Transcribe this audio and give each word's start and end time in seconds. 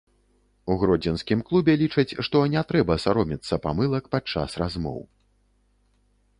У 0.71 0.77
гродзенскім 0.83 1.43
клубе 1.49 1.75
лічаць, 1.83 2.17
што 2.27 2.41
не 2.55 2.65
трэба 2.73 2.97
саромецца 3.05 3.61
памылак 3.69 4.03
падчас 4.17 4.59
размоў. 4.63 4.99